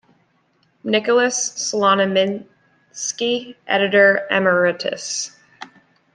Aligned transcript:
Nicolas 0.83 1.51
Slonimsky, 1.55 3.53
Editor 3.67 4.25
Emeritus. 4.31 5.37